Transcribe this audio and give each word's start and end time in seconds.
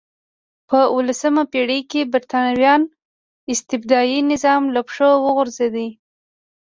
په 0.69 0.79
اولسمه 0.93 1.43
پېړۍ 1.51 1.81
کې 1.91 2.09
برېټانیا 2.11 2.73
استبدادي 3.53 4.19
نظام 4.31 4.61
له 4.75 4.81
پښو 4.87 5.09
وغورځېد. 5.23 5.75